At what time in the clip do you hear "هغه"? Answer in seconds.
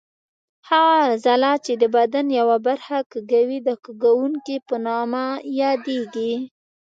0.69-0.95